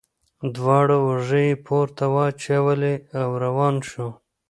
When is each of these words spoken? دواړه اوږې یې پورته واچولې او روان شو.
دواړه 0.55 0.95
اوږې 1.05 1.43
یې 1.49 1.55
پورته 1.65 2.05
واچولې 2.13 2.95
او 3.21 3.29
روان 3.43 3.75
شو. 3.89 4.07